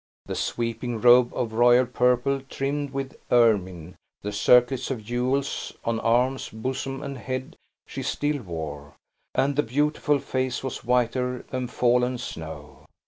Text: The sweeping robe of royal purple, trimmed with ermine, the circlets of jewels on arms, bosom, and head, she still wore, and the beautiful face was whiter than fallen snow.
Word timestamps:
The 0.25 0.33
sweeping 0.33 0.99
robe 0.99 1.31
of 1.31 1.53
royal 1.53 1.85
purple, 1.85 2.41
trimmed 2.49 2.89
with 2.89 3.17
ermine, 3.31 3.93
the 4.23 4.31
circlets 4.31 4.89
of 4.89 5.03
jewels 5.03 5.73
on 5.85 5.99
arms, 5.99 6.49
bosom, 6.49 7.03
and 7.03 7.19
head, 7.19 7.55
she 7.85 8.01
still 8.01 8.41
wore, 8.41 8.95
and 9.35 9.55
the 9.55 9.61
beautiful 9.61 10.17
face 10.17 10.63
was 10.63 10.83
whiter 10.83 11.45
than 11.51 11.67
fallen 11.67 12.17
snow. 12.17 12.85